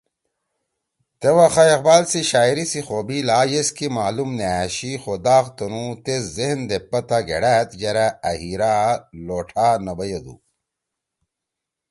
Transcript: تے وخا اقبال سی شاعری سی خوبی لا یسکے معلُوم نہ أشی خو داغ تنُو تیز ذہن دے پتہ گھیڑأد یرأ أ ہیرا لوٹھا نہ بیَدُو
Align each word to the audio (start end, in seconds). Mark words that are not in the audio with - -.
تے 1.19 1.29
وخا 1.37 1.63
اقبال 1.75 2.03
سی 2.11 2.21
شاعری 2.31 2.65
سی 2.71 2.79
خوبی 2.87 3.17
لا 3.29 3.39
یسکے 3.53 3.87
معلُوم 3.97 4.31
نہ 4.39 4.47
أشی 4.63 4.91
خو 5.01 5.13
داغ 5.25 5.45
تنُو 5.57 5.85
تیز 6.03 6.23
ذہن 6.35 6.59
دے 6.69 6.77
پتہ 6.89 7.17
گھیڑأد 7.27 7.69
یرأ 7.81 8.07
أ 8.29 8.31
ہیرا 8.41 8.75
لوٹھا 9.25 9.67
نہ 9.85 9.93
بیَدُو 9.97 10.35